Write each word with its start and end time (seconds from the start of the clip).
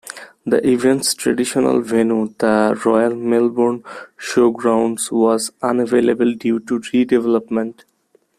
The 0.47 0.67
event's 0.67 1.13
traditional 1.13 1.79
venue, 1.83 2.33
the 2.39 2.75
Royal 2.83 3.13
Melbourne 3.13 3.83
Showgrounds 4.17 5.11
was 5.11 5.51
unavailable 5.61 6.33
due 6.33 6.59
to 6.61 6.79
redevelopment. 6.79 7.83